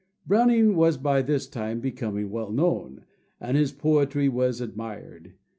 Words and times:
Browning 0.25 0.75
was 0.75 0.97
by 0.97 1.21
this 1.21 1.45
time 1.45 1.79
becoming 1.79 2.31
well 2.31 2.51
known, 2.51 3.05
and 3.39 3.55
his 3.55 3.71
poetry 3.71 4.27
was 4.29 4.59
admired. 4.59 5.35